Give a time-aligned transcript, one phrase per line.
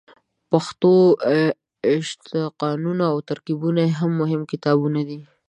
[0.51, 0.93] پښتو
[1.95, 5.19] اشتقاقونه او ترکیبونه یې هم مهم کتابونه دي.